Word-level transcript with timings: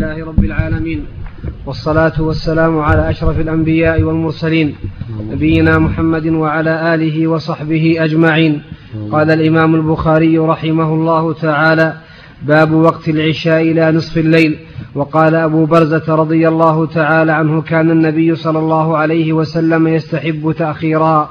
لله 0.00 0.26
رب 0.26 0.44
العالمين. 0.44 1.04
والصلاة 1.66 2.22
والسلام 2.22 2.78
على 2.78 3.10
أشرف 3.10 3.40
الأنبياء 3.40 4.02
والمرسلين. 4.02 4.74
نبينا 5.30 5.78
محمد 5.78 6.26
وعلى 6.26 6.94
آله 6.94 7.26
وصحبه 7.28 7.96
أجمعين. 7.98 8.62
قال 9.12 9.30
الإمام 9.30 9.74
البخاري 9.74 10.38
رحمه 10.38 10.94
الله 10.94 11.32
تعالى 11.32 11.94
باب 12.42 12.72
وقت 12.72 13.08
العشاء 13.08 13.62
إلى 13.62 13.92
نصف 13.92 14.18
الليل. 14.18 14.56
وقال 14.94 15.34
أبو 15.34 15.64
برزة 15.64 16.14
رضي 16.14 16.48
الله 16.48 16.86
تعالى 16.86 17.32
عنه 17.32 17.62
كان 17.62 17.90
النبي 17.90 18.34
صلى 18.34 18.58
الله 18.58 18.96
عليه 18.96 19.32
وسلم 19.32 19.88
يستحب 19.88 20.54
تأخيرها. 20.58 21.30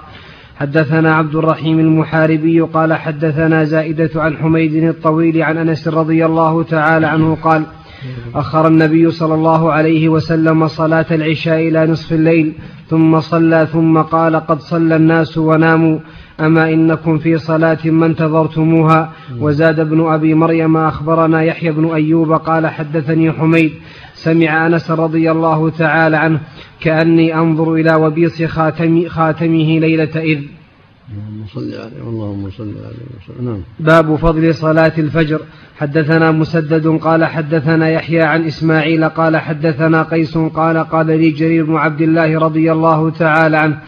حدثنا 0.56 1.16
عبد 1.16 1.36
الرحيم 1.36 1.80
المحاربي 1.80 2.62
قال 2.62 2.94
حدثنا 2.94 3.64
زائدة 3.64 4.10
عن 4.16 4.38
حميد 4.38 4.74
الطويل 4.74 5.42
عن 5.44 5.58
أنس 5.58 5.88
رضي 5.88 6.26
الله 6.26 6.64
تعالى 6.64 7.08
عنه 7.08 7.36
قال 7.36 7.66
أخر 8.36 8.68
النبي 8.68 9.12
صلى 9.12 9.34
الله 9.34 9.72
عليه 9.72 10.10
وسلم 10.10 10.68
صلاة 10.68 11.06
العشاء 11.12 11.68
إلى 11.68 11.86
نصف 11.88 12.14
الليل 12.14 12.54
ثم 12.90 13.20
صلى 13.20 13.68
ثم 13.74 13.98
قال 14.02 14.36
قد 14.36 14.60
صلى 14.60 14.96
الناس 14.96 15.38
وناموا 15.38 16.00
أما 16.40 16.74
إنكم 16.74 17.18
في 17.18 17.38
صلاة 17.38 17.78
ما 17.86 18.06
انتظرتموها. 18.06 19.14
وزاد 19.40 19.80
ابن 19.80 20.08
أبي 20.08 20.34
مريم 20.34 20.78
أخبرنا 20.78 21.44
يحيى 21.44 21.72
بن 21.72 21.94
أيوب 21.94 22.34
قال 22.34 22.68
حدثني 22.68 23.32
حميد 23.32 23.72
سمع 24.14 24.68
أنس 24.68 24.92
رضي 24.92 25.32
الله 25.32 25.70
تعالى 25.70 26.18
عنه 26.18 26.40
كأني 26.82 27.36
أنظر 27.36 27.74
إلى 27.74 27.96
وبيص 27.96 28.44
خاتم 28.44 29.08
خاتمه 29.08 29.80
ليلة 29.80 30.16
إذ. 30.16 30.59
اللهم 31.10 31.46
صل 31.54 31.74
عليه 31.74 32.10
اللهم 32.10 32.50
صل 32.50 32.64
عليه 32.64 33.06
وسلم. 33.18 33.46
نعم. 33.46 33.62
باب 33.80 34.16
فضل 34.16 34.56
صلاة 34.56 34.94
الفجر. 34.98 35.42
حدثنا 35.78 36.32
مسدد 36.32 36.88
قال 36.88 37.26
حدثنا 37.26 37.90
يحيى 37.90 38.22
عن 38.22 38.44
إسماعيل 38.44 39.10
قال 39.10 39.38
حدثنا 39.38 40.04
قيس 40.04 40.38
قال 40.38 40.78
قال 40.78 41.08
لي 41.08 41.30
جرير 41.32 41.66
بن 41.66 41.76
عبد 41.76 42.02
الله 42.02 42.40
رضي 42.40 42.72
الله 42.72 43.10
تعالى 43.10 43.58
عنه. 43.58 43.80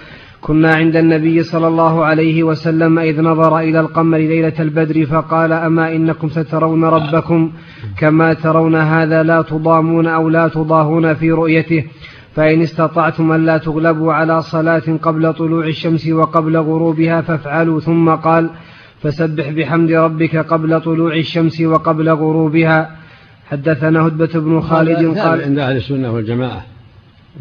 كنا 0.42 0.74
عند 0.74 0.96
النبي 0.96 1.44
صلى 1.44 1.68
الله 1.68 2.06
عليه 2.06 2.44
وسلم 2.44 3.00
إذ 3.00 3.22
نظر 3.22 3.60
إلى 3.60 3.80
القمر 3.80 4.18
ليلة 4.18 4.54
البدر 4.60 5.06
فقال 5.06 5.54
أما 5.54 5.96
إنكم 5.96 6.30
سترون 6.30 6.84
ربكم 6.84 7.52
كما 7.98 8.34
ترون 8.34 8.76
هذا 8.76 9.24
لا 9.24 9.42
تضامون 9.42 10.08
أو 10.08 10.30
لا 10.30 10.48
تضاهون 10.48 11.14
في 11.14 11.32
رؤيته. 11.32 11.86
فإن 12.36 12.62
استطعتم 12.62 13.32
ألا 13.32 13.58
تغلبوا 13.58 14.14
على 14.14 14.42
صلاة 14.42 14.98
قبل 15.02 15.34
طلوع 15.34 15.68
الشمس 15.68 16.08
وقبل 16.08 16.58
غروبها 16.58 17.22
فافعلوا 17.22 17.80
ثم 17.80 18.10
قال 18.10 18.50
فسبح 19.02 19.50
بحمد 19.50 19.92
ربك 19.92 20.36
قبل 20.36 20.82
طلوع 20.82 21.16
الشمس 21.16 21.62
وقبل 21.62 22.10
غروبها. 22.10 22.96
حدثنا 23.50 24.08
هدبة 24.08 24.40
بن 24.40 24.62
خالد 24.62 25.18
قال 25.18 25.44
عند 25.44 25.60
أهل 25.60 25.78
السنة 25.78 26.12
والجماعة. 26.12 26.66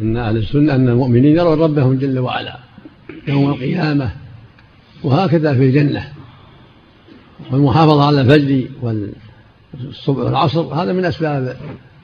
أن 0.01 0.17
أهل 0.17 0.37
السنة 0.37 0.75
أن 0.75 0.89
المؤمنين 0.89 1.37
يرون 1.37 1.59
ربهم 1.59 1.93
جل 1.93 2.19
وعلا 2.19 2.57
يوم 3.27 3.49
القيامة 3.49 4.11
وهكذا 5.03 5.53
في 5.53 5.63
الجنة. 5.63 6.03
والمحافظة 7.51 8.05
على 8.07 8.21
الفجر 8.21 8.67
والصبح 8.81 10.17
والعصر 10.17 10.61
هذا 10.61 10.93
من 10.93 11.05
أسباب 11.05 11.57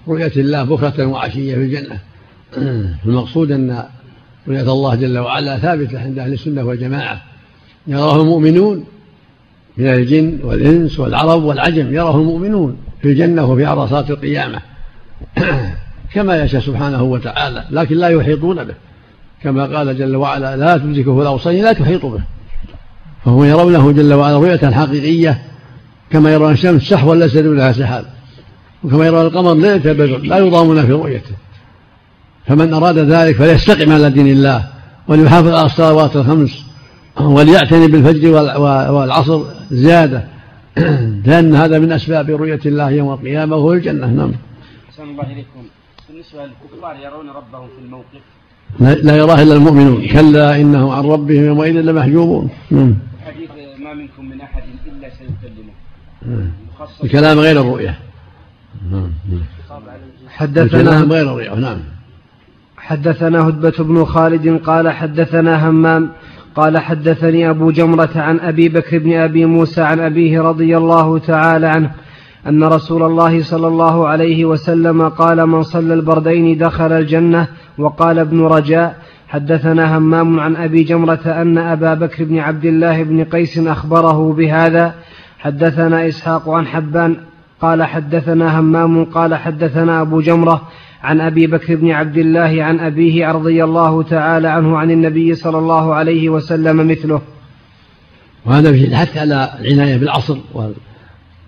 رؤية 0.07 0.31
الله 0.37 0.63
بكرة 0.63 1.05
وعشية 1.05 1.55
في 1.55 1.61
الجنة. 1.61 1.99
المقصود 3.05 3.51
أن 3.51 3.83
رؤية 4.47 4.71
الله 4.71 4.95
جل 4.95 5.17
وعلا 5.17 5.57
ثابتة 5.57 5.99
عند 5.99 6.19
أهل 6.19 6.33
السنة 6.33 6.63
والجماعة. 6.63 7.21
يراه 7.87 8.21
المؤمنون 8.21 8.85
من 9.77 9.87
الجن 9.87 10.39
والإنس 10.43 10.99
والعرب 10.99 11.43
والعجم 11.43 11.93
يراه 11.93 12.17
المؤمنون 12.17 12.77
في 13.01 13.11
الجنة 13.11 13.45
وفي 13.45 13.65
عرصات 13.65 14.09
القيامة. 14.09 14.59
كما 16.13 16.43
يشاء 16.43 16.61
سبحانه 16.61 17.03
وتعالى 17.03 17.63
لكن 17.71 17.95
لا 17.95 18.07
يحيطون 18.07 18.63
به. 18.63 18.73
كما 19.43 19.77
قال 19.77 19.97
جل 19.97 20.15
وعلا 20.15 20.57
لا 20.57 20.77
تدركه 20.77 21.21
الأبصار 21.21 21.53
لا 21.53 21.73
تحيط 21.73 22.05
به. 22.05 22.21
فهم 23.25 23.43
يرونه 23.43 23.91
جل 23.91 24.13
وعلا 24.13 24.37
رؤية 24.37 24.71
حقيقية 24.71 25.41
كما 26.09 26.33
يرون 26.33 26.51
الشمس 26.51 26.81
سحوا 26.81 27.15
ليس 27.15 27.37
دونها 27.37 27.71
سحاب. 27.71 28.05
وكما 28.83 29.05
يرون 29.05 29.25
القمر 29.25 29.53
ليلة 29.53 29.91
البدر 29.91 30.17
لا 30.17 30.37
يضامون 30.37 30.85
في 30.85 30.91
رؤيته. 30.91 31.46
فمن 32.47 32.73
أراد 32.73 32.97
ذلك 32.97 33.35
فليستقم 33.35 33.91
على 33.91 34.09
دين 34.09 34.27
الله 34.27 34.67
وليحافظ 35.07 35.53
على 35.53 35.65
الصلوات 35.65 36.15
الخمس 36.15 36.65
وليعتني 37.21 37.87
بالفجر 37.87 38.31
والعصر 38.91 39.43
زيادة. 39.71 40.27
لأن 41.25 41.55
هذا 41.55 41.79
من 41.79 41.91
أسباب 41.91 42.29
رؤية 42.29 42.59
الله 42.65 42.89
يوم 42.89 43.13
القيامة 43.13 43.55
وهو 43.55 43.73
الجنة. 43.73 44.07
نعم. 44.07 44.31
الله 44.99 45.23
إليكم. 45.23 45.63
بالنسبة 46.09 46.45
للكفار 46.45 46.95
يرون 46.95 47.29
ربهم 47.29 47.67
في 47.67 47.85
الموقف. 47.85 48.23
لا 49.05 49.17
يراه 49.17 49.43
إلا 49.43 49.53
المؤمنون. 49.53 50.07
كلا 50.07 50.61
إنهم 50.61 50.89
عن 50.89 51.03
ربهم 51.03 51.45
يومئذ 51.45 51.81
لمحجوبون. 51.81 52.49
نعم. 52.71 52.95
حديث 53.25 53.49
ما 53.79 53.93
منكم 53.93 54.25
من 54.25 54.41
أحد 54.41 54.63
إلا 54.87 55.09
سيكلمه. 55.09 56.51
الكلام 57.03 57.39
غير 57.39 57.61
الرؤية. 57.61 57.99
نعم. 58.91 59.11
حدثنا 60.29 61.01
غير 61.01 61.21
الرؤية. 61.21 61.55
نعم. 61.55 61.96
حدثنا 62.87 63.49
هدبة 63.49 63.73
بن 63.79 64.05
خالد 64.05 64.59
قال 64.63 64.89
حدثنا 64.89 65.69
همام 65.69 66.09
قال 66.55 66.77
حدثني 66.77 67.49
أبو 67.49 67.71
جمرة 67.71 68.09
عن 68.15 68.39
أبي 68.39 68.69
بكر 68.69 68.97
بن 68.97 69.13
أبي 69.13 69.45
موسى 69.45 69.81
عن 69.81 69.99
أبيه 69.99 70.41
رضي 70.41 70.77
الله 70.77 71.19
تعالى 71.19 71.67
عنه 71.67 71.91
أن 72.47 72.63
رسول 72.63 73.03
الله 73.03 73.43
صلى 73.43 73.67
الله 73.67 74.07
عليه 74.07 74.45
وسلم 74.45 75.09
قال 75.09 75.45
من 75.45 75.63
صلى 75.63 75.93
البردين 75.93 76.57
دخل 76.57 76.91
الجنة 76.91 77.47
وقال 77.77 78.19
ابن 78.19 78.41
رجاء 78.41 78.97
حدثنا 79.27 79.97
همام 79.97 80.39
عن 80.39 80.55
أبي 80.55 80.83
جمرة 80.83 81.25
أن 81.25 81.57
أبا 81.57 81.93
بكر 81.93 82.23
بن 82.23 82.39
عبد 82.39 82.65
الله 82.65 83.03
بن 83.03 83.23
قيس 83.23 83.57
أخبره 83.57 84.33
بهذا 84.33 84.93
حدثنا 85.39 86.07
إسحاق 86.07 86.49
عن 86.49 86.67
حبان 86.67 87.15
قال 87.61 87.83
حدثنا 87.83 88.59
همام 88.59 89.05
قال 89.05 89.35
حدثنا 89.35 90.01
أبو 90.01 90.21
جمرة 90.21 90.61
عن 91.01 91.21
أبي 91.21 91.47
بكر 91.47 91.75
بن 91.75 91.91
عبد 91.91 92.17
الله 92.17 92.63
عن 92.63 92.79
أبيه 92.79 93.31
رضي 93.31 93.63
الله 93.63 94.03
تعالى 94.03 94.47
عنه 94.47 94.77
عن 94.77 94.91
النبي 94.91 95.35
صلى 95.35 95.57
الله 95.57 95.93
عليه 95.93 96.29
وسلم 96.29 96.87
مثله. 96.87 97.21
وهذا 98.45 98.71
فيه 98.71 98.87
الحث 98.87 99.17
على 99.17 99.57
العناية 99.59 99.97
بالعصر 99.97 100.37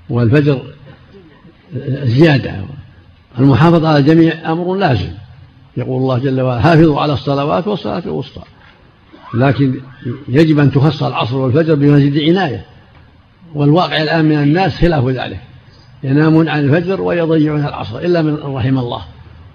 والفجر 0.10 0.62
زيادة. 2.04 2.52
المحافظة 3.40 3.90
على 3.90 3.98
الجميع 3.98 4.52
أمر 4.52 4.76
لازم. 4.76 5.10
يقول 5.78 6.02
الله 6.02 6.18
جل 6.18 6.42
وعلا 6.42 6.62
حافظوا 6.62 7.02
على 7.02 7.14
الصلوات 7.14 7.68
والصلاة 7.68 8.04
الوسطى. 8.06 8.42
لكن 9.34 9.74
يجب 10.28 10.60
أن 10.60 10.72
تخص 10.72 11.04
العصر 11.04 11.38
والفجر 11.38 11.76
بمزيد 11.76 12.30
عناية 12.30 12.66
والواقع 13.56 14.02
الآن 14.02 14.26
من 14.26 14.38
الناس 14.38 14.76
خلاف 14.76 15.06
ذلك. 15.08 15.40
ينامون 16.04 16.50
عن 16.50 16.60
الفجر 16.60 17.02
ويضيعون 17.02 17.66
العصر 17.66 18.00
إلا 18.00 18.22
من 18.22 18.36
رحم 18.36 18.78
الله. 18.78 19.02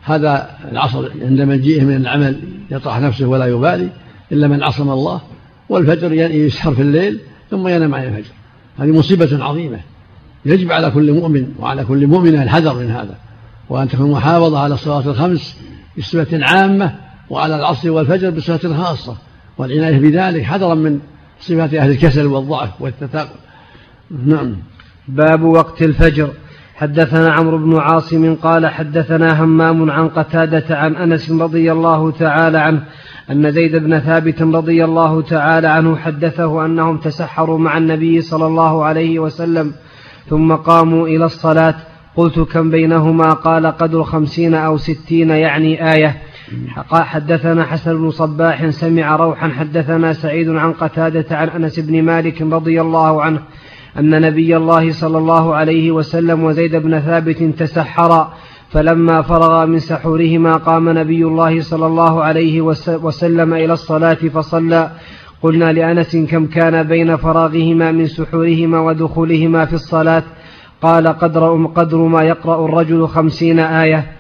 هذا 0.05 0.51
العصر 0.73 1.11
عند 1.23 1.41
مجيئه 1.41 1.85
من 1.85 1.97
العمل 1.97 2.41
يطرح 2.71 3.01
نفسه 3.01 3.27
ولا 3.27 3.47
يبالي 3.47 3.89
إلا 4.33 4.49
من 4.49 4.63
عصم 4.63 4.91
الله 4.91 5.21
والفجر 5.69 6.13
يسحر 6.13 6.75
في 6.75 6.83
الليل 6.83 7.21
ثم 7.51 7.69
ينام 7.69 7.95
عن 7.95 8.05
الفجر. 8.05 8.33
هذه 8.79 8.99
مصيبة 8.99 9.45
عظيمة. 9.45 9.81
يجب 10.47 10.73
على 10.73 10.91
كل 10.91 11.13
مؤمن 11.13 11.55
وعلى 11.59 11.85
كل 11.85 12.07
مؤمنة 12.07 12.43
الحذر 12.43 12.75
من 12.75 12.91
هذا. 12.91 13.15
وأن 13.69 13.89
تكون 13.89 14.11
محافظة 14.11 14.59
على 14.59 14.75
الصلاة 14.75 15.11
الخمس 15.11 15.57
بصفة 15.99 16.45
عامة 16.45 16.95
وعلى 17.31 17.57
العصر 17.57 17.91
والفجر 17.91 18.31
بصفة 18.31 18.85
خاصة. 18.85 19.17
والعناية 19.59 19.99
بذلك 19.99 20.43
حذرا 20.43 20.75
من 20.75 21.01
صفات 21.41 21.75
أهل 21.75 21.91
الكسل 21.91 22.27
والضعف 22.27 22.71
والتثاقل. 22.81 23.37
نعم. 24.27 24.57
باب 25.09 25.43
وقت 25.43 25.83
الفجر. 25.83 26.31
حدثنا 26.77 27.33
عمرو 27.33 27.59
بن 27.59 27.77
عاصم 27.79 28.35
قال 28.35 28.67
حدثنا 28.67 29.45
همام 29.45 29.91
عن 29.91 30.09
قتادة 30.09 30.79
عن 30.79 30.97
أنس 30.97 31.31
رضي 31.31 31.73
الله 31.73 32.11
تعالى 32.11 32.59
عنه 32.59 32.81
أن 33.31 33.51
زيد 33.51 33.77
بن 33.77 33.99
ثابت 33.99 34.43
رضي 34.43 34.85
الله 34.85 35.23
تعالى 35.23 35.69
عنه 35.69 35.97
حدثه 35.97 36.67
أنهم 36.67 36.99
تسحروا 36.99 37.59
مع 37.59 37.79
النبي 37.79 38.21
صلى 38.21 38.47
الله 38.47 38.85
عليه 38.85 39.19
وسلم 39.19 39.73
ثم 40.31 40.53
قاموا 40.53 41.07
إلى 41.07 41.25
الصلاة. 41.25 41.75
قلت 42.17 42.39
كم 42.41 42.71
بينهما؟ 42.71 43.33
قال 43.33 43.67
قدر 43.67 44.03
خمسين 44.03 44.55
أو 44.55 44.77
ستين 44.77 45.31
يعني 45.31 45.93
آية. 45.93 46.17
حدثنا 46.93 47.65
حسن 47.65 47.97
بن 47.97 48.11
صباح 48.11 48.71
سمع 48.71 49.17
روحا. 49.17 49.49
حدثنا 49.49 50.13
سعيد 50.13 50.51
عن 50.51 50.73
قتادة 50.73 51.37
عن 51.37 51.49
أنس 51.49 51.81
بن 51.81 52.03
مالك 52.03 52.43
رضي 52.43 52.81
الله 52.81 53.23
عنه 53.23 53.41
أن 53.99 54.21
نبي 54.21 54.57
الله 54.57 54.93
صلى 54.93 55.19
الله 55.19 55.55
عليه 55.55 55.91
وسلم 55.91 56.45
وزيد 56.45 56.77
بن 56.77 57.01
ثابت 57.01 57.43
تسحرا 57.43 58.33
فلما 58.71 59.23
فرغا 59.23 59.65
من 59.65 59.79
سحورهما 59.79 60.57
قام 60.57 60.99
نبي 60.99 61.25
الله 61.25 61.61
صلى 61.61 61.87
الله 61.87 62.23
عليه 62.23 62.61
وسلم 62.87 63.55
إلى 63.55 63.73
الصلاة 63.73 64.15
فصلى. 64.15 64.91
قلنا 65.43 65.73
لأنس 65.73 66.17
كم 66.17 66.47
كان 66.47 66.83
بين 66.83 67.17
فراغهما 67.17 67.93
من 67.93 68.07
سحورهما 68.07 68.81
ودخولهما 68.81 69.65
في 69.65 69.73
الصلاة؟ 69.73 70.23
قال 70.83 71.09
قدر, 71.09 71.67
قدر 71.67 71.99
ما 71.99 72.23
يقرأ 72.23 72.65
الرجل 72.65 73.09
خمسين 73.09 73.61
آية. 73.61 74.13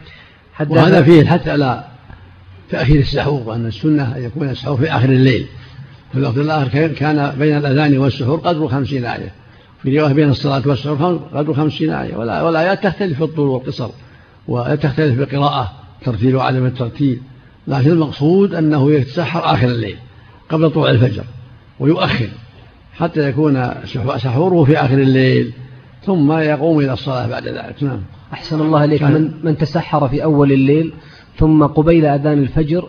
وهذا 0.69 1.03
فيه 1.03 1.20
الحث 1.20 1.49
على 1.49 1.85
تأخير 2.70 3.00
السحور 3.00 3.43
وأن 3.49 3.67
السنة 3.67 4.17
أن 4.17 4.23
يكون 4.23 4.49
السحور 4.49 4.77
في 4.77 4.91
آخر 4.91 5.09
الليل. 5.09 5.47
في 6.12 6.19
الوقت 6.19 6.37
الآخر 6.37 6.87
كان 6.87 7.32
بين 7.38 7.56
الأذان 7.56 7.99
والسحور 7.99 8.38
قدر 8.38 8.69
خمسين 8.69 9.05
آية. 9.05 9.44
في 9.84 9.98
رواية 9.98 10.12
بين 10.12 10.31
الصلاة 10.31 10.62
والسحور 10.66 11.20
قدر 11.34 11.54
خمسين 11.54 11.90
آية. 11.90 12.16
والآيات 12.16 12.84
تختلف 12.84 13.16
في 13.16 13.25
الطول 13.25 13.48
والقصر 13.48 13.90
وتختلف 14.48 15.14
في 15.14 15.22
القراءة 15.22 15.72
ترتيل 16.04 16.36
وعدم 16.36 16.66
الترتيل 16.66 17.20
لكن 17.69 17.90
المقصود 17.90 18.54
أنه 18.54 18.92
يتسحر 18.92 19.54
آخر 19.54 19.66
الليل 19.66 19.96
قبل 20.48 20.70
طلوع 20.70 20.90
الفجر 20.90 21.25
ويؤخر 21.81 22.28
حتى 22.94 23.28
يكون 23.28 23.70
سحوره 24.16 24.64
في 24.64 24.78
آخر 24.78 24.98
الليل 24.98 25.52
ثم 26.02 26.32
يقوم 26.32 26.78
إلى 26.78 26.92
الصلاة 26.92 27.26
بعد 27.28 27.48
ذلك. 27.48 27.82
نعم. 27.82 28.00
أحسن 28.32 28.60
الله 28.60 28.84
إليك. 28.84 29.02
من, 29.02 29.31
من 29.42 29.58
تسحر 29.58 30.08
في 30.08 30.25
أول 30.25 30.52
الليل 30.52 30.92
ثم 31.38 31.66
قبيل 31.66 32.06
أذان 32.06 32.38
الفجر 32.38 32.88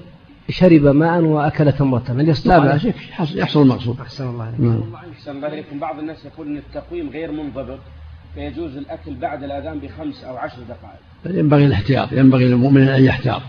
شرب 0.49 0.81
ماء 0.81 1.21
وأكل 1.21 1.71
تمرة. 1.71 2.03
هل 2.09 2.35
لا 2.45 2.59
بأس 2.59 2.87
يحصل 3.35 3.61
المقصود. 3.61 3.99
أحسن 4.01 4.29
الله 4.29 4.43
عليك. 4.43 4.59
نعم. 4.59 4.81
أحسن 5.13 5.31
الله 5.31 5.47
إليكم 5.47 5.79
بعض 5.79 5.99
الناس 5.99 6.25
يقول 6.25 6.47
أن 6.47 6.57
التقويم 6.57 7.09
غير 7.09 7.31
منضبط 7.31 7.79
فيجوز 8.35 8.77
الأكل 8.77 9.15
بعد 9.15 9.43
الأذان 9.43 9.79
بخمس 9.79 10.23
أو 10.23 10.37
عشر 10.37 10.57
دقائق. 10.69 11.39
ينبغي 11.39 11.65
الاحتياط 11.65 12.11
ينبغي 12.11 12.45
للمؤمن 12.45 12.87
أن 12.87 13.03
يحتاط. 13.03 13.41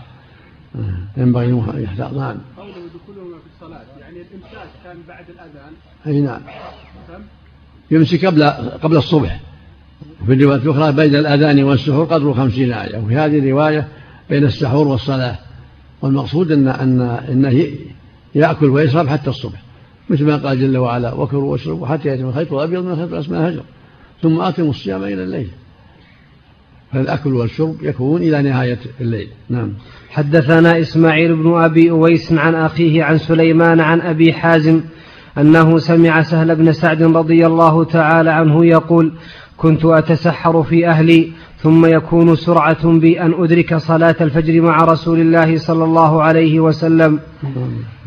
ينبغي 1.17 1.45
أن 1.45 1.83
يحتاط. 1.83 2.13
نعم. 2.13 2.37
قوله 2.57 2.71
دخولهم 2.71 3.31
في 3.31 3.47
الصلاة 3.55 3.81
يعني 4.01 4.15
الإمساك 4.15 4.67
كان 4.83 4.97
بعد 5.07 5.25
الأذان. 5.29 5.73
أي 6.07 6.21
نعم. 6.21 6.41
يمسك 7.91 8.25
قبل 8.25 8.43
قبل 8.83 8.97
الصبح. 8.97 9.39
وفي 10.21 10.33
الرواية 10.33 10.61
الأخرى 10.61 10.91
بين 10.91 11.15
الأذان 11.15 11.63
والسحور 11.63 12.05
قدر 12.05 12.33
خمسين 12.33 12.73
آية. 12.73 12.97
وفي 12.97 13.15
هذه 13.15 13.39
الرواية 13.39 13.87
بين 14.29 14.43
السحور 14.43 14.87
والصلاة. 14.87 15.39
والمقصود 16.01 16.51
أن 16.51 16.67
أن 16.67 17.01
أنه 17.01 17.67
يأكل 18.35 18.69
ويشرب 18.69 19.07
حتى 19.07 19.29
الصبح 19.29 19.63
مثل 20.09 20.25
ما 20.25 20.35
قال 20.35 20.59
جل 20.59 20.77
وعلا 20.77 21.13
وكلوا 21.13 21.51
واشربوا 21.51 21.87
حتى 21.87 22.09
يأتي 22.09 22.21
الخيط 22.21 22.53
الأبيض 22.53 22.83
من 22.83 22.91
الخيط 22.91 23.13
الأسود 23.13 23.33
الهجر 23.33 23.63
ثم 24.21 24.41
أتموا 24.41 24.69
الصيام 24.69 25.03
إلى 25.03 25.23
الليل. 25.23 25.47
فالأكل 26.93 27.33
والشرب 27.33 27.75
يكون 27.81 28.21
إلى 28.21 28.41
نهاية 28.41 28.79
الليل. 29.01 29.27
نعم. 29.49 29.73
حدثنا 30.09 30.79
إسماعيل 30.79 31.35
بن 31.35 31.53
أبي 31.53 31.91
أويس 31.91 32.33
عن 32.33 32.55
أخيه 32.55 33.03
عن 33.03 33.17
سليمان 33.17 33.79
عن 33.79 34.01
أبي 34.01 34.33
حازم 34.33 34.81
أنه 35.37 35.77
سمع 35.77 36.21
سهل 36.21 36.55
بن 36.55 36.73
سعد 36.73 37.03
رضي 37.03 37.45
الله 37.45 37.83
تعالى 37.83 38.29
عنه 38.29 38.65
يقول 38.65 39.13
كنت 39.57 39.85
أتسحر 39.85 40.63
في 40.63 40.87
أهلي 40.87 41.31
ثم 41.57 41.85
يكون 41.85 42.35
سرعة 42.35 42.87
بي 42.91 43.21
أن 43.21 43.33
أدرك 43.43 43.75
صلاة 43.75 44.15
الفجر 44.21 44.61
مع 44.61 44.77
رسول 44.77 45.19
الله 45.19 45.57
صلى 45.57 45.83
الله 45.83 46.23
عليه 46.23 46.59
وسلم. 46.59 47.19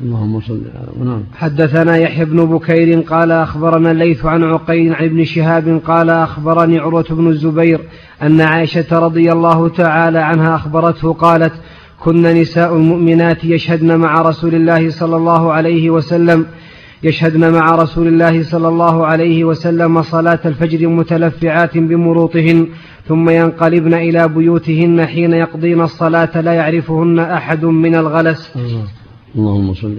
اللهم 0.02 0.40
صل 0.40 0.60
نعم. 1.04 1.22
حدثنا 1.34 1.96
يحيى 1.96 2.24
بن 2.24 2.44
بكير 2.44 3.00
قال 3.00 3.32
أخبرنا 3.32 3.90
الليث 3.90 4.24
عن 4.26 4.44
عقيل 4.44 4.94
عن 4.94 5.04
ابن 5.04 5.24
شهاب 5.24 5.80
قال 5.86 6.10
أخبرني 6.10 6.78
عروة 6.78 7.06
بن 7.10 7.28
الزبير 7.28 7.80
أن 8.22 8.40
عائشة 8.40 8.98
رضي 8.98 9.32
الله 9.32 9.68
تعالى 9.68 10.18
عنها 10.18 10.54
أخبرته 10.54 11.12
قالت 11.12 11.52
كن 12.00 12.22
نساء 12.22 12.76
المؤمنات 12.76 13.44
يشهدن 13.44 13.96
مع 13.96 14.22
رسول 14.22 14.54
الله 14.54 14.90
صلى 14.90 15.16
الله 15.16 15.52
عليه 15.52 15.90
وسلم 15.90 16.46
يشهدن 17.02 17.52
مع 17.52 17.70
رسول 17.70 18.06
الله 18.06 18.42
صلى 18.42 18.68
الله 18.68 19.06
عليه 19.06 19.44
وسلم 19.44 20.02
صلاة 20.02 20.40
الفجر 20.44 20.88
متلفعات 20.88 21.78
بمروطهن 21.78 22.66
ثم 23.10 23.30
ينقلبن 23.30 23.94
إلى 23.94 24.28
بيوتهن 24.28 25.06
حين 25.06 25.32
يقضين 25.32 25.80
الصلاة 25.80 26.40
لا 26.40 26.52
يعرفهن 26.52 27.18
أحد 27.18 27.64
من 27.64 27.94
الغلس. 27.94 28.42
اللهم 29.36 29.74
صل. 29.74 29.96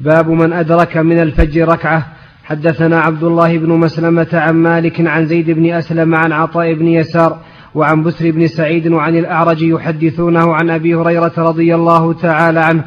باب 0.00 0.30
من 0.30 0.52
أدرك 0.52 0.96
من 0.96 1.18
الفجر 1.22 1.68
ركعة. 1.68 2.06
حدثنا 2.44 3.00
عبد 3.00 3.24
الله 3.24 3.58
بن 3.58 3.70
مسلمة 3.72 4.32
عن 4.32 4.54
مالك 4.54 5.06
عن 5.06 5.26
زيد 5.26 5.50
بن 5.50 5.66
أسلم 5.72 6.14
عن 6.14 6.32
عطاء 6.32 6.74
بن 6.74 6.88
يسار 6.88 7.38
وعن 7.74 8.02
بسر 8.02 8.30
بن 8.30 8.46
سعيد 8.46 8.86
وعن 8.88 9.16
الأعرج 9.16 9.62
يحدثونه 9.62 10.54
عن 10.54 10.70
أبي 10.70 10.94
هريرة 10.94 11.32
رضي 11.38 11.74
الله 11.74 12.12
تعالى 12.12 12.60
عنه 12.60 12.84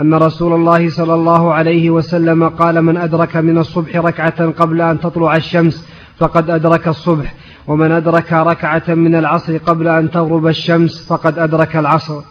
أن 0.00 0.14
رسول 0.14 0.52
الله 0.52 0.90
صلى 0.90 1.14
الله 1.14 1.52
عليه 1.54 1.90
وسلم 1.90 2.48
قال 2.48 2.82
من 2.82 2.96
أدرك 2.96 3.36
من 3.36 3.58
الصبح 3.58 3.96
ركعة 3.96 4.50
قبل 4.50 4.80
أن 4.80 5.00
تطلع 5.00 5.36
الشمس 5.36 5.88
فقد 6.18 6.50
أدرك 6.50 6.88
الصبح. 6.88 7.34
ومن 7.66 7.92
أدرك 7.92 8.32
ركعة 8.32 8.94
من 8.94 9.14
العصر 9.14 9.56
قبل 9.56 9.88
أن 9.88 10.10
تغرب 10.10 10.46
الشمس 10.46 11.06
فقد 11.06 11.38
أدرك 11.38 11.76
العصر. 11.76 12.22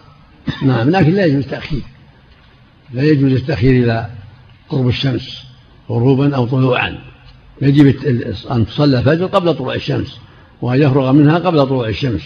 نعم 0.63 0.89
لكن 0.89 1.11
لا 1.11 1.25
يجوز 1.25 1.43
التأخير 1.43 1.81
لا 2.93 3.03
يجوز 3.03 3.31
التأخير 3.31 3.83
إلى 3.83 4.07
قرب 4.69 4.87
الشمس 4.87 5.43
غروبا 5.89 6.35
أو 6.35 6.45
طلوعا. 6.45 6.97
يجب 7.61 7.95
أن 8.51 8.65
تصلى 8.65 8.99
الفجر 8.99 9.25
قبل 9.25 9.53
طلوع 9.53 9.75
الشمس 9.75 10.19
وأن 10.61 10.81
يفرغ 10.81 11.11
منها 11.11 11.39
قبل 11.39 11.67
طلوع 11.67 11.87
الشمس. 11.87 12.21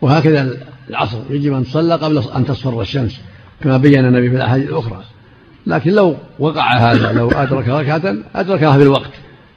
وهكذا 0.00 0.56
العصر. 0.90 1.18
يجب 1.30 1.54
أن 1.54 1.64
تصلى 1.64 1.94
قبل 1.94 2.18
أن 2.18 2.44
تصفر 2.44 2.80
الشمس 2.80 3.20
كما 3.60 3.76
بين 3.76 4.04
النبي 4.04 4.30
في 4.30 4.36
الأحاديث 4.36 4.68
الأخرى. 4.68 5.04
لكن 5.66 5.90
لو 5.90 6.16
وقع 6.38 6.76
هذا 6.76 7.12
لو 7.12 7.30
أدرك 7.30 7.68
ركعة 7.68 8.16
أدركها 8.34 8.76
في 8.76 8.82
الوقت. 8.82 9.10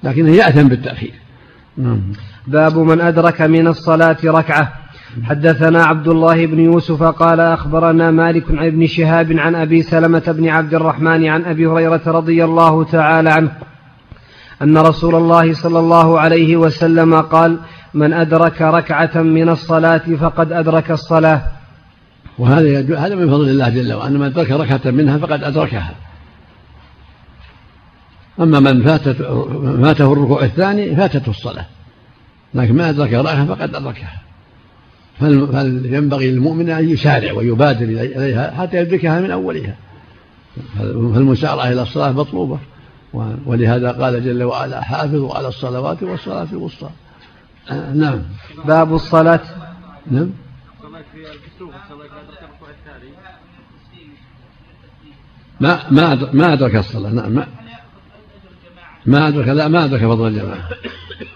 لكنه 0.04 0.32
يأثم 0.32 0.68
بالتأخير. 0.68 1.14
نعم. 1.78 2.14
باب 2.48 2.78
من 2.78 3.02
أدرك 3.02 3.42
من 3.42 3.68
الصلاة 3.68 4.18
ركعة. 4.26 4.74
حدثنا 5.24 5.84
عبد 5.84 6.08
الله 6.08 6.46
بن 6.46 6.60
يوسف 6.60 7.04
قال 7.04 7.40
أخبرنا 7.40 8.12
مالك 8.12 8.52
عن 8.52 8.66
ابن 8.66 8.88
شهاب 8.88 9.32
عن 9.32 9.56
أبي 9.56 9.82
سلمة 9.82 10.24
بن 10.28 10.50
عبد 10.50 10.74
الرحمن 10.74 11.26
عن 11.26 11.46
أبي 11.46 11.68
هريرة 11.68 12.02
رضي 12.08 12.44
الله 12.44 12.84
تعالى 12.84 13.30
عنه 13.30 13.52
أن 14.62 14.78
رسول 14.78 15.16
الله 15.16 15.54
صلى 15.54 15.80
الله 15.80 16.20
عليه 16.20 16.58
وسلم 16.58 17.22
قال 17.22 17.58
من 17.94 18.14
أدرك 18.14 18.62
ركعة 18.62 19.22
من 19.22 19.50
الصلاة 19.50 19.98
فقد 19.98 20.52
أدرك 20.52 20.92
الصلاة. 20.92 21.42
وهذا 22.40 23.00
هذا 23.06 23.16
من 23.16 23.30
فضل 23.30 23.50
الله 23.50 23.70
جل 23.70 23.94
وعلا 23.94 24.20
من 24.20 24.26
أدرك 24.26 24.52
ركعة 24.52 24.92
منها 24.92 25.18
فقد 25.18 25.44
أدركها. 25.44 25.96
أما 28.40 28.60
من 28.60 28.84
فاتت 28.84 29.18
فاته 29.84 30.14
الركوع 30.14 30.44
الثاني 30.44 30.96
فاتته 30.96 31.30
الصلاة. 31.30 31.66
لكن 32.54 32.76
ما 32.76 32.90
أدرك 32.90 33.14
ركعة 33.14 33.46
فقد 33.46 33.76
أدركها. 33.76 34.22
فينبغي 35.20 36.32
للمؤمن 36.32 36.70
أن 36.70 36.90
يسارع 36.90 37.34
ويبادر 37.34 37.86
إليها 37.86 38.52
حتى 38.52 38.78
يدركها 38.78 39.20
من 39.22 39.32
أولها. 39.32 39.76
فالمسارعة 40.78 41.68
إلى 41.72 41.82
الصلاة 41.82 42.12
مطلوبة. 42.12 42.60
ولهذا 43.46 43.92
قال 43.92 44.26
جل 44.26 44.44
وعلا 44.44 44.82
حافظوا 44.82 45.36
على 45.36 45.48
الصلوات 45.48 46.04
والصلاة 46.04 46.48
الوسطى. 46.52 46.90
نعم. 47.94 48.22
باب 48.66 48.94
الصلاة. 48.94 49.40
نعم. 50.12 50.30
ما 55.60 55.80
ما 55.92 56.30
ما 56.34 56.54
أدرك 56.54 56.76
الصلاة. 56.76 57.12
نعم. 57.12 57.32
ما 57.32 57.48
ما 59.06 59.28
أدرك 59.28 59.48
لا 59.48 59.68
ما 59.68 59.86
أدرك 59.86 60.02
فضل 60.02 60.28
الجماعة. 60.28 60.70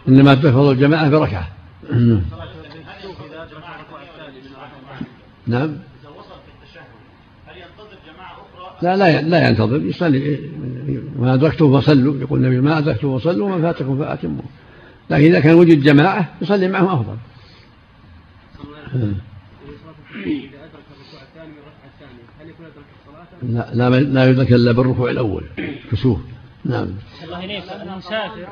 إنما 0.08 0.32
أدرك 0.32 0.54
فضل 0.54 0.72
الجماعة 0.72 1.10
بركعة 1.10 1.48
نعم. 5.48 5.78
لا 8.82 8.96
لا 8.96 9.22
لا 9.22 9.48
ينتظر. 9.48 9.82
يصلي. 9.82 10.40
ما 11.20 11.34
أدركته 11.34 11.80
فصلوا 11.80 12.16
يقول 12.16 12.40
النبي 12.40 12.62
ما 12.62 12.78
أدركته 12.78 13.18
فصلوا 13.18 13.46
وما 13.48 13.62
فاتكم 13.62 14.00
فأتموا. 14.00 14.44
لكن 15.10 15.24
إذا 15.24 15.40
كان 15.40 15.56
وجد 15.56 15.84
جماعة 15.84 16.30
يصلي 16.42 16.68
معهم 16.68 16.88
أفضل. 16.88 17.18
لا 23.44 23.70
لا 23.74 23.90
لا 23.90 24.30
يدرك 24.30 24.54
إلا 24.54 24.72
بالركوع 24.72 25.12
الأول. 25.12 25.44
كسوف. 25.92 26.20
نعم. 26.66 26.88
الله 27.24 27.46
إليك. 27.46 27.64
المسافر 27.82 28.48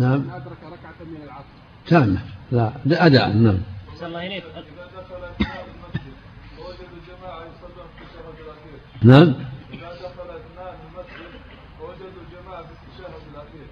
نعم. 0.00 0.20
أدرك 0.30 0.62
ركعة 0.64 1.06
من 1.06 1.22
العصر. 1.24 1.44
تامه 1.86 2.20
لا 2.52 3.06
أداء 3.06 3.32
نعم. 3.32 3.58
الله 4.02 4.26
إليك. 4.26 4.44
نعم. 9.02 9.22
إذا 9.22 9.88
دخل 10.02 10.28
اثنان 10.40 10.74
المسجد 10.86 11.32
ووجدوا 11.80 12.22
الجماعة 12.24 12.62
في 12.62 12.72
التشهد 12.72 13.22
الأخير 13.32 13.66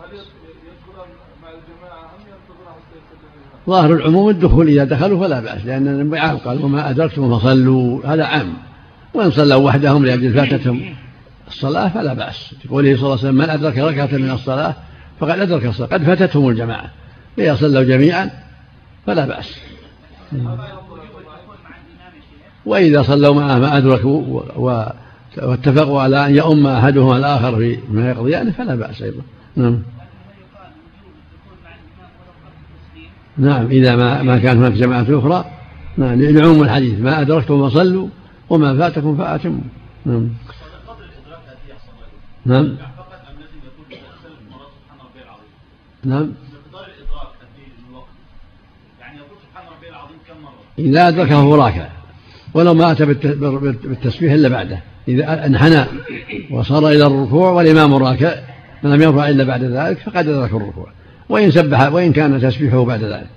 هل 0.00 0.10
يدخلون 0.14 1.08
مع 1.42 1.48
الجماعة 1.48 2.04
أم 2.04 2.20
ينتظرون 2.20 2.74
حتى 2.90 3.70
ظاهر 3.70 3.92
العموم 3.92 4.28
الدخول 4.28 4.68
إذا 4.68 4.84
دخلوا 4.84 5.20
فلا 5.20 5.40
بأس 5.40 5.64
لأن 5.64 5.88
النبي 5.88 6.18
قال 6.18 6.64
وما 6.64 6.90
أدركتم 6.90 7.38
فصلوا 7.38 8.06
هذا 8.06 8.24
عام. 8.24 8.54
وإن 9.14 9.30
صلوا 9.30 9.66
وحدهم 9.66 10.06
لأجل 10.06 10.34
فاتتهم. 10.34 10.94
الصلاة 11.48 11.88
فلا 11.88 12.14
بأس. 12.14 12.54
قوله 12.70 12.96
صلى 12.96 13.02
الله 13.04 13.18
عليه 13.18 13.28
وسلم 13.28 13.34
من 13.34 13.50
أدرك 13.50 13.78
ركعة 13.78 14.16
من 14.16 14.30
الصلاة 14.30 14.74
فقد 15.22 15.38
أدرك 15.38 15.66
الصلاة 15.66 15.88
قد 15.88 16.02
فاتتهم 16.02 16.48
الجماعة 16.48 16.90
إذا 17.38 17.54
صلوا 17.54 17.82
جميعا 17.82 18.30
فلا 19.06 19.26
بأس. 19.26 19.58
وإذا 22.66 23.02
صلوا 23.02 23.34
معه 23.34 23.58
ما 23.58 23.76
أدركوا 23.76 24.42
واتفقوا 25.36 26.00
على 26.00 26.26
أن 26.26 26.36
يؤم 26.36 26.66
أحدهما 26.66 27.16
الآخر 27.16 27.56
في 27.56 27.78
ما 27.90 28.10
يقضيانه 28.10 28.50
فلا 28.50 28.74
بأس 28.74 29.02
أيضا. 29.02 29.22
نعم. 29.56 29.82
نعم 33.38 33.66
إذا 33.66 33.96
ما 33.96 34.22
ما 34.22 34.38
كان 34.38 34.58
هناك 34.58 34.72
جماعة 34.72 35.06
أخرى 35.08 35.44
نعم 35.96 36.22
لعموم 36.22 36.62
الحديث 36.62 37.00
ما 37.00 37.20
أدركتم 37.20 37.68
فصلوا 37.68 38.08
وما 38.50 38.78
فاتكم 38.78 39.16
فأتموا. 39.16 39.60
نعم. 40.06 40.28
نعم. 42.46 42.76
نعم. 46.04 46.32
إذا 50.78 51.08
أدركه 51.08 51.56
راكع. 51.56 51.88
ولو 52.54 52.74
ما 52.74 52.92
أتى 52.92 53.06
بالتسبيح 53.06 54.32
إلا 54.32 54.48
بعده. 54.48 54.82
إذا 55.08 55.46
أنحنى 55.46 55.84
وصار 56.50 56.88
إلى 56.88 57.06
الركوع 57.06 57.50
والإمام 57.50 57.94
راكع 57.94 58.34
فلم 58.82 59.02
يرفع 59.02 59.28
إلا 59.28 59.44
بعد 59.44 59.64
ذلك 59.64 59.98
فقد 59.98 60.28
أدرك 60.28 60.54
الركوع. 60.54 60.92
وإن 61.28 61.50
سبح 61.50 61.92
وإن 61.92 62.12
كان 62.12 62.40
تسبيحه 62.40 62.84
بعد 62.84 63.04
ذلك. 63.04 63.28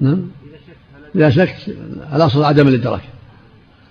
نعم. 0.00 0.30
إذا 1.14 1.30
شك 1.30 1.56
الأصل 2.14 2.44
عدم 2.44 2.68
الإدراك. 2.68 3.02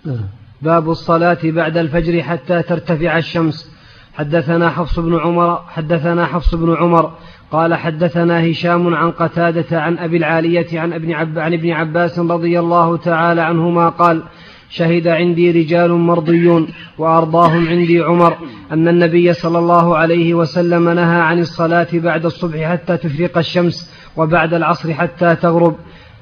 نعم. 0.06 0.26
باب 0.62 0.90
الصلاة 0.90 1.38
بعد 1.44 1.78
الفجر 1.78 2.24
حتى 2.24 2.62
ترتفع 2.62 3.18
الشمس. 3.18 3.75
حدثنا 4.17 4.69
حفص 4.69 5.00
بن 5.00 5.19
عمر 5.19 5.60
حدثنا 5.67 6.25
حفص 6.25 6.55
بن 6.55 6.75
عمر 6.75 7.12
قال 7.51 7.74
حدثنا 7.74 8.51
هشام 8.51 8.95
عن 8.95 9.12
قتادة 9.12 9.81
عن 9.81 9.98
أبي 9.98 10.17
العالية 10.17 10.79
عن 10.79 10.93
ابن, 10.93 11.12
عب 11.12 11.39
عن 11.39 11.53
ابن 11.53 11.72
عباس 11.72 12.19
رضي 12.19 12.60
الله 12.60 12.98
تعالى 12.98 13.41
عنهما 13.41 13.89
قال 13.89 14.24
شهد 14.69 15.07
عندي 15.07 15.51
رجال 15.51 15.91
مرضيون 15.91 16.67
وأرضاهم 16.98 17.67
عندي 17.67 18.01
عمر 18.01 18.38
أن 18.72 18.88
النبي 18.88 19.34
صلى 19.34 19.60
الله 19.60 19.98
عليه 19.98 20.34
وسلم 20.34 20.89
نهى 20.89 21.22
عن 21.22 21.39
الصلاة 21.39 21.88
بعد 21.93 22.25
الصبح 22.25 22.72
حتى 22.72 22.98
تفرق 22.98 23.38
الشمس 23.38 23.93
وبعد 24.17 24.53
العصر 24.53 24.93
حتى 24.93 25.36
تغرب. 25.36 25.75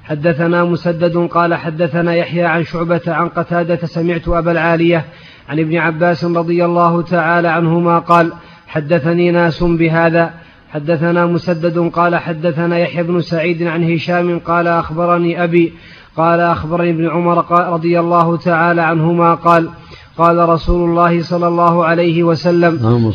حدثنا 0.03 0.63
مسدد 0.63 1.17
قال 1.17 1.53
حدثنا 1.53 2.15
يحيى 2.15 2.45
عن 2.45 2.63
شعبة 2.63 3.01
عن 3.07 3.27
قتادة 3.29 3.88
سمعت 3.88 4.27
أبا 4.27 4.51
العالية 4.51 5.05
عن 5.50 5.59
ابن 5.59 5.75
عباس 5.77 6.25
رضي 6.25 6.65
الله 6.65 7.01
تعالى 7.01 7.47
عنهما 7.47 8.00
قال 8.00 8.33
حدثني 8.67 9.31
ناس 9.31 9.63
بهذا. 9.63 10.33
حدثنا 10.73 11.25
مسدد 11.25 11.77
قال 11.77 12.15
حدثنا 12.15 12.79
يحيى 12.79 13.03
بن 13.03 13.21
سعيد 13.21 13.63
عن 13.63 13.93
هشام 13.93 14.39
قال 14.39 14.67
أخبرني 14.67 15.43
أبي 15.43 15.73
قال 16.17 16.39
أخبرني 16.39 16.89
ابن 16.89 17.09
عمر 17.09 17.38
رضي 17.73 18.00
الله 18.00 18.38
تعالى 18.38 18.81
عنهما 18.81 19.33
قال 19.33 19.69
قال 20.17 20.50
رسول 20.50 20.89
الله 20.89 21.23
صلى 21.23 21.47
الله 21.47 21.85
عليه 21.85 22.23
وسلم 22.23 22.73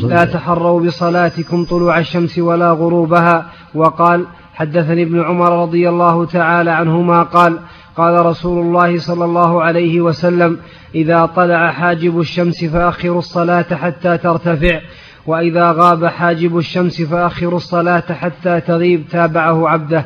لا 0.09 0.25
تحروا 0.25 0.81
بصلاتكم 0.81 1.65
طلوع 1.65 1.99
الشمس 1.99 2.39
ولا 2.39 2.71
غروبها. 2.73 3.47
وقال 3.75 4.27
حدثني 4.55 5.03
ابن 5.03 5.23
عمر 5.23 5.63
رضي 5.63 5.89
الله 5.89 6.25
تعالى 6.25 6.71
عنهما 6.71 7.23
قال 7.23 7.59
قال 7.99 8.27
رسول 8.27 8.67
الله 8.67 8.99
صلى 8.99 9.25
الله 9.25 9.63
عليه 9.63 10.01
وسلم 10.01 10.59
إذا 10.95 11.27
طلع 11.27 11.71
حاجب 11.71 12.21
الشمس 12.21 12.65
فأخروا 12.65 13.19
الصلاة 13.19 13.63
حتى 13.63 14.19
ترتفع 14.19 14.81
وإذا 15.27 15.73
غاب 15.73 16.07
حاجب 16.07 16.59
الشمس 16.59 17.03
فأخروا 17.03 17.57
الصلاة 17.57 18.01
حتى 18.01 18.61
تغيب 18.61 19.05
تابعه 19.11 19.69
عبده. 19.69 20.05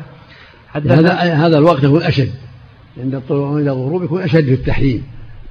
هذا 0.73 1.13
هذا 1.13 1.57
الوقت 1.57 1.83
يكون 1.83 2.01
أشد 2.03 2.31
عند 2.97 3.15
الطلوع 3.15 3.49
وعند 3.49 3.67
الغروب 3.67 4.03
يكون 4.03 4.21
أشد 4.21 4.45
في 4.45 4.53
التحريم 4.53 5.03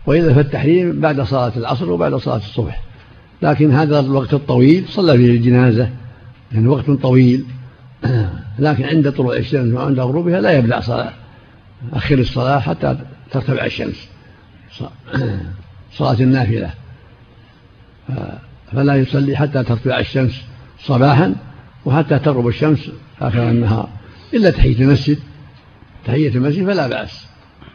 وإذا 0.06 0.34
في 0.34 0.40
التحريم 0.40 1.00
بعد 1.00 1.20
صلاة 1.20 1.52
العصر 1.56 1.90
وبعد 1.90 2.14
صلاة 2.14 2.36
الصبح. 2.36 2.82
لكن 3.42 3.70
هذا 3.70 4.00
الوقت 4.00 4.34
الطويل 4.34 4.84
صلى 4.88 5.16
فيه 5.16 5.30
الجنازة 5.30 5.90
يعني 6.52 6.68
وقت 6.68 6.90
طويل. 6.90 7.44
لكن 8.58 8.84
عند 8.84 9.12
طلوع 9.12 9.36
الشمس 9.36 9.74
وعند 9.74 10.00
غروبها 10.00 10.40
لا 10.40 10.58
يبدأ 10.58 10.80
صلاة. 10.80 11.21
أخر 11.92 12.18
الصلاة 12.18 12.58
حتى 12.58 12.98
ترتفع 13.30 13.64
الشمس. 13.64 14.08
صلاة 15.98 16.20
النافلة. 16.20 16.70
فلا 18.72 18.96
يصلي 18.96 19.36
حتى 19.36 19.64
ترتفع 19.64 19.98
الشمس 19.98 20.42
صباحا 20.78 21.34
وحتى 21.84 22.18
تغرب 22.18 22.48
الشمس 22.48 22.90
آخر 23.20 23.50
النهار. 23.50 23.88
إلا 24.34 24.50
تحية 24.50 24.80
المسجد. 24.80 25.18
تحية 26.06 26.28
المسجد 26.28 26.66
فلا 26.66 26.88
بأس. 26.88 27.26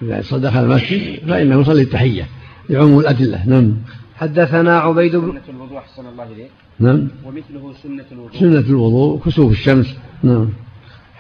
إذا 0.01 0.37
دخل 0.37 0.59
المسجد 0.59 1.19
فإنه 1.27 1.61
يصلي 1.61 1.81
التحية 1.81 2.27
لعموم 2.69 2.99
الأدلة. 2.99 3.45
نعم. 3.45 3.77
حدثنا 4.15 4.79
عبيد 4.79 5.15
بن 5.15 5.31
سنة 5.31 5.41
الوضوء 5.49 5.77
أحسن 5.77 6.05
الله 6.05 6.23
إليك. 6.23 6.51
نعم. 6.79 7.07
ومثله 7.25 7.73
سنة 7.83 8.05
الوضوء. 8.11 8.39
سنة 8.39 8.59
الوضوء 8.59 9.19
كسوف 9.19 9.51
الشمس. 9.51 9.95
نعم. 10.23 10.49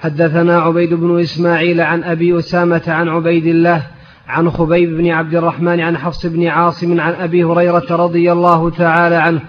حدثنا 0.01 0.59
عبيد 0.59 0.93
بن 0.93 1.19
إسماعيل 1.19 1.81
عن 1.81 2.03
أبي 2.03 2.39
أسامة 2.39 2.81
عن 2.87 3.09
عبيد 3.09 3.45
الله 3.45 3.83
عن 4.27 4.49
خبيب 4.49 4.97
بن 4.97 5.09
عبد 5.09 5.35
الرحمن 5.35 5.79
عن 5.79 5.97
حفص 5.97 6.25
بن 6.25 6.47
عاصم 6.47 7.01
عن 7.01 7.13
أبي 7.13 7.43
هريرة 7.43 7.85
رضي 7.91 8.31
الله 8.31 8.69
تعالى 8.69 9.15
عنه 9.15 9.41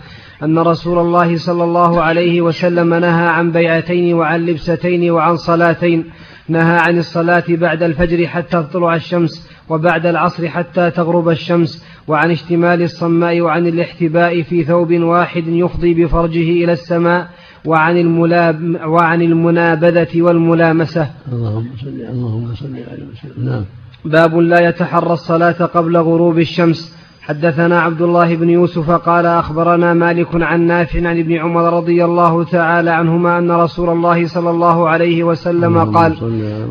أن 0.43 0.59
رسول 0.59 0.99
الله 0.99 1.37
صلى 1.37 1.65
الله 1.65 2.03
عليه 2.03 2.41
وسلم 2.43 2.95
نهى 2.95 3.29
عن 3.29 3.53
بيعتين 3.53 4.15
وعن 4.15 4.47
لبستين 4.47 5.11
وعن 5.11 5.37
صلاتين 5.37 6.05
نهى 6.49 6.79
عن 6.87 6.99
الصلاة 6.99 7.45
بعد 7.49 7.83
الفجر 7.83 8.27
حتى 8.27 8.63
تطلع 8.63 8.95
الشمس 8.95 9.49
وبعد 9.69 10.07
العصر 10.07 10.49
حتى 10.49 10.91
تغرب 10.91 11.29
الشمس 11.29 11.85
وعن 12.07 12.31
اشتمال 12.31 12.83
الصماء 12.83 13.41
وعن 13.41 13.67
الاحتباء 13.67 14.43
في 14.43 14.65
ثوب 14.65 14.93
واحد 14.93 15.45
يفضي 15.47 15.95
بفرجه 15.95 16.65
إلى 16.65 16.73
السماء 16.73 17.29
وعن 17.65 17.97
الملاب 17.97 18.81
وعن 18.87 19.23
المنابذة 19.23 20.23
والملامسة. 20.23 21.11
اللهم 21.33 21.67
صل 21.81 21.89
اللهم 21.89 22.55
صل 22.55 22.75
على 22.91 23.03
وسلم 23.13 23.49
نعم. 23.49 23.65
باب 24.05 24.39
لا 24.39 24.69
يتحرى 24.69 25.13
الصلاة 25.13 25.65
قبل 25.65 25.97
غروب 25.97 26.39
الشمس. 26.39 26.99
حدثنا 27.29 27.81
عبد 27.81 28.03
الله 28.03 28.37
بن 28.37 28.51
يوسف 28.51 28.91
قال 28.91 29.27
أخبرنا 29.27 29.95
مالك 29.95 30.29
عن 30.35 30.67
نافع 30.67 31.09
عن 31.09 31.19
ابن 31.19 31.33
عمر 31.33 31.77
رضي 31.77 32.05
الله 32.05 32.45
تعالى 32.45 32.91
عنهما 32.91 33.39
أن 33.39 33.51
رسول 33.51 33.89
الله 33.89 34.27
صلى 34.27 34.51
الله 34.51 34.89
عليه 34.89 35.25
وسلم 35.25 35.79
قال 35.79 36.13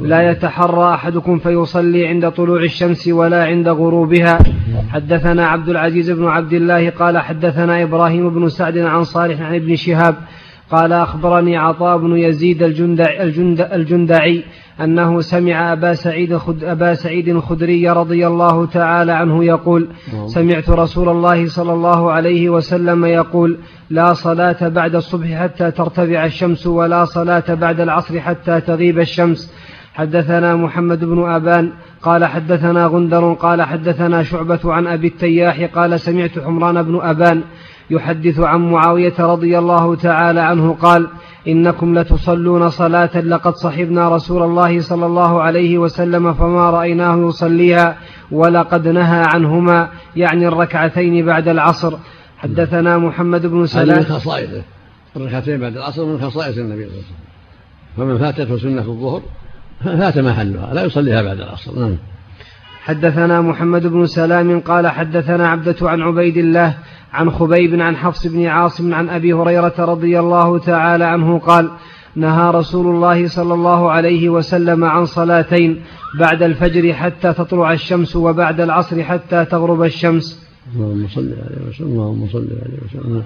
لا 0.03 0.31
يتحرى 0.31 0.93
أحدكم 0.93 1.39
فيصلي 1.39 2.07
عند 2.07 2.31
طلوع 2.31 2.63
الشمس 2.63 3.07
ولا 3.07 3.43
عند 3.45 3.67
غروبها. 3.67 4.39
حدثنا 4.89 5.47
عبد 5.47 5.69
العزيز 5.69 6.11
بن 6.11 6.25
عبد 6.27 6.53
الله 6.53 6.89
قال 6.89 7.17
حدثنا 7.17 7.83
إبراهيم 7.83 8.29
بن 8.29 8.49
سعد 8.49 8.77
عن 8.77 9.03
صالح 9.03 9.41
عن 9.41 9.55
ابن 9.55 9.75
شهاب 9.75 10.15
قال 10.71 10.93
أخبرني 10.93 11.57
عطاء 11.57 11.97
بن 11.97 12.17
يزيد 12.17 12.63
الجندع 12.63 13.23
الجند 13.23 13.61
الجندعي 13.61 14.43
أنه 14.81 15.21
سمع 15.21 15.73
أبا 15.73 15.93
سعيد 15.93 16.37
خد 16.37 16.63
أبا 16.63 16.93
سعيد 16.93 17.27
الخدري 17.27 17.89
رضي 17.89 18.27
الله 18.27 18.65
تعالى 18.65 19.11
عنه 19.11 19.43
يقول 19.43 19.89
نعم. 20.13 20.27
سمعت 20.27 20.69
رسول 20.69 21.09
الله 21.09 21.47
صلى 21.47 21.73
الله 21.73 22.11
عليه 22.11 22.49
وسلم 22.49 23.05
يقول 23.05 23.57
لا 23.89 24.13
صلاة 24.13 24.67
بعد 24.67 24.95
الصبح 24.95 25.27
حتى 25.27 25.71
ترتفع 25.71 26.25
الشمس 26.25 26.67
ولا 26.67 27.05
صلاة 27.05 27.53
بعد 27.53 27.79
العصر 27.79 28.19
حتى 28.19 28.61
تغيب 28.61 28.99
الشمس 28.99 29.53
حدثنا 29.93 30.55
محمد 30.55 31.05
بن 31.05 31.29
أبان 31.29 31.71
قال 32.01 32.25
حدثنا 32.25 32.85
غندر 32.85 33.33
قال 33.33 33.61
حدثنا 33.61 34.23
شعبة 34.23 34.59
عن 34.65 34.87
أبي 34.87 35.07
التياح 35.07 35.63
قال 35.63 35.99
سمعت 35.99 36.39
حمران 36.39 36.83
بن 36.83 36.99
أبان 37.01 37.43
يحدث 37.89 38.39
عن 38.39 38.71
معاوية 38.71 39.13
رضي 39.19 39.59
الله 39.59 39.95
تعالى 39.95 40.41
عنه 40.41 40.73
قال 40.73 41.07
إنكم 41.47 41.99
لتصلون 41.99 42.69
صلاة 42.69 43.19
لقد 43.19 43.55
صحبنا 43.55 44.09
رسول 44.09 44.43
الله 44.43 44.81
صلى 44.81 45.05
الله 45.05 45.41
عليه 45.41 45.77
وسلم 45.77 46.33
فما 46.33 46.69
رأيناه 46.69 47.27
يصليها 47.27 47.97
ولقد 48.31 48.87
نهى 48.87 49.23
عنهما 49.33 49.89
يعني 50.15 50.47
الركعتين 50.47 51.25
بعد 51.25 51.47
العصر. 51.47 51.93
حدثنا 52.37 52.97
محمد 52.97 53.45
بن 53.45 53.65
سلام. 53.65 53.89
هذه 53.89 53.97
من 53.97 54.03
خصائصه. 54.03 54.61
الركعتين 55.15 55.59
بعد 55.59 55.77
العصر 55.77 56.05
من 56.05 56.21
خصائص 56.21 56.57
النبي 56.57 56.85
صلى 56.85 56.91
الله 56.91 57.03
عليه 57.03 57.05
وسلم. 57.05 57.27
فمن 57.97 58.17
فاتته 58.17 58.57
سنة 58.57 58.81
الظهر 58.81 59.21
فات 59.83 60.17
محلها 60.17 60.73
لا 60.73 60.83
يصليها 60.83 61.21
بعد 61.21 61.39
العصر. 61.39 61.79
نعم. 61.79 61.97
حدثنا 62.83 63.41
محمد 63.41 63.87
بن 63.87 64.05
سلام 64.05 64.59
قال 64.59 64.87
حدثنا 64.87 65.49
عبدة 65.49 65.75
عن 65.81 66.01
عبيد 66.01 66.37
الله 66.37 66.77
عن 67.17 67.31
خبيب 67.31 67.81
عن 67.81 67.97
حفص 67.97 68.27
بن 68.27 68.45
عاصم 68.45 68.93
عن 68.93 69.09
أبي 69.09 69.33
هريرة 69.33 69.73
رضي 69.79 70.19
الله 70.19 70.59
تعالى 70.59 71.05
عنه 71.05 71.39
قال 71.39 71.71
نهى 72.15 72.51
رسول 72.51 72.95
الله 72.95 73.27
صلى 73.27 73.53
الله 73.53 73.91
عليه 73.91 74.29
وسلم 74.29 74.83
عن 74.83 75.05
صلاتين 75.05 75.81
بعد 76.19 76.43
الفجر 76.43 76.93
حتى 76.93 77.33
تطلع 77.33 77.73
الشمس 77.73 78.15
وبعد 78.15 78.61
العصر 78.61 79.03
حتى 79.03 79.45
تغرب 79.45 79.83
الشمس. 79.83 80.47
اللهم 80.75 81.07
صل 81.07 81.21
عليه 81.21 81.69
وسلم 81.69 81.87
اللهم 81.87 82.27
صل 82.27 82.47
عليه 82.65 82.79
وسلم 82.85 83.23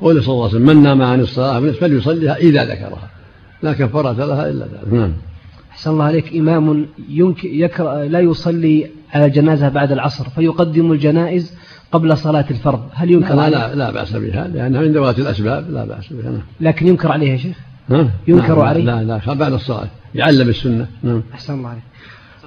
قول 0.00 0.22
صلى 0.22 0.32
الله 0.32 0.44
عليه 0.44 0.56
وسلم 0.56 0.66
من 0.66 0.82
نام 0.82 1.02
عن 1.02 1.20
الصلاة 1.20 1.60
فليصليها 1.80 2.36
إذا 2.36 2.64
ذكرها 2.64 3.08
لا 3.62 3.72
كفارة 3.72 4.12
لها 4.12 4.48
إلا 4.50 4.64
ذلك. 4.64 4.92
نعم. 4.92 5.12
أحسن 5.78 5.90
الله 5.90 6.04
عليك 6.04 6.36
إمام 6.36 6.86
يكره 7.44 8.04
لا 8.04 8.20
يصلي 8.20 8.90
على 9.14 9.24
الجنازة 9.26 9.68
بعد 9.68 9.92
العصر 9.92 10.28
فيقدم 10.28 10.92
الجنائز 10.92 11.54
قبل 11.92 12.18
صلاة 12.18 12.44
الفرض 12.50 12.80
هل 12.94 13.10
ينكر 13.10 13.34
لا 13.34 13.42
عليه؟ 13.42 13.56
لا, 13.56 13.74
لا 13.74 13.90
بأس 13.90 14.12
بها 14.12 14.48
لأنها 14.48 14.80
من 14.80 14.92
ذوات 14.92 15.18
الأسباب 15.18 15.70
لا 15.70 15.84
بأس 15.84 16.12
بها 16.12 16.30
نعم. 16.30 16.42
لكن 16.60 16.86
ينكر 16.86 17.12
عليه 17.12 17.32
يا 17.32 17.36
شيخ 17.36 17.56
ها؟ 17.90 18.10
ينكر 18.28 18.56
لا 18.56 18.64
عليه؟ 18.64 18.82
لا 18.84 19.20
لا 19.26 19.34
بعد 19.34 19.52
الصلاة 19.52 19.88
يعلم 20.14 20.48
السنة 20.48 20.86
نعم 21.02 21.22
أحسن 21.34 21.54
الله 21.54 21.68
عليك 21.68 21.82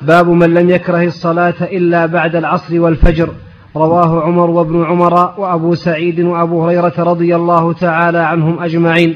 باب 0.01 0.29
من 0.29 0.53
لم 0.53 0.69
يكره 0.69 1.03
الصلاة 1.03 1.63
إلا 1.63 2.05
بعد 2.05 2.35
العصر 2.35 2.79
والفجر 2.79 3.29
رواه 3.75 4.21
عمر 4.21 4.49
وابن 4.49 4.83
عمر 4.83 5.13
وأبو 5.39 5.75
سعيد 5.75 6.19
وأبو 6.19 6.63
هريرة 6.65 6.93
رضي 6.97 7.35
الله 7.35 7.73
تعالى 7.73 8.19
عنهم 8.19 8.63
أجمعين 8.63 9.15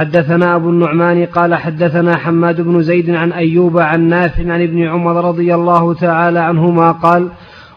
حدثنا 0.00 0.56
أبو 0.56 0.70
النعمان 0.70 1.26
قال 1.26 1.54
حدثنا 1.54 2.16
حماد 2.16 2.60
بن 2.60 2.82
زيد 2.82 3.10
عن 3.10 3.32
أيوب 3.32 3.78
عن 3.78 4.08
نافع 4.08 4.52
عن 4.52 4.62
ابن 4.62 4.82
عمر 4.82 5.24
رضي 5.24 5.54
الله 5.54 5.94
تعالى 5.94 6.38
عنهما 6.38 6.92
قال 6.92 7.28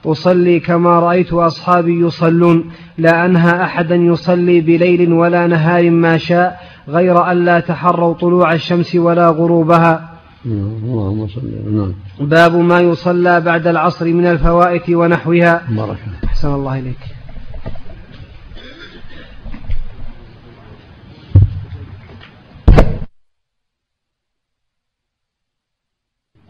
أصلي 0.06 0.60
كما 0.60 1.00
رأيت 1.00 1.34
أصحابي 1.34 2.00
يصلون 2.00 2.66
لا 2.98 3.26
أنهى 3.26 3.64
أحدا 3.64 3.96
يصلي 3.96 4.62
بليل 4.62 5.14
ولا 5.14 5.48
نهار 5.48 5.90
ما 5.90 6.18
شاء 6.18 6.60
غير 6.90 7.32
أن 7.32 7.46
لا 7.46 7.60
تحروا 7.60 8.14
طلوع 8.14 8.54
الشمس 8.54 8.96
ولا 8.96 9.28
غروبها. 9.28 10.10
اللهم 10.46 11.28
صل 11.28 11.42
نعم 11.72 11.94
باب 12.20 12.56
ما 12.56 12.80
يصلى 12.80 13.42
بعد 13.42 13.68
العصر 13.68 14.06
من 14.06 14.26
الفوائت 14.26 14.90
ونحوها. 14.90 15.62
بركة 15.70 16.26
أحسن 16.26 16.54
الله 16.54 16.80
إليك. 16.80 17.23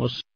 was 0.03 0.32